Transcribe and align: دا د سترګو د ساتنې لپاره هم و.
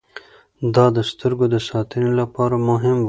دا 0.75 0.85
د 0.97 0.99
سترګو 1.11 1.45
د 1.53 1.55
ساتنې 1.69 2.11
لپاره 2.19 2.55
هم 2.83 2.97
و. 2.97 2.99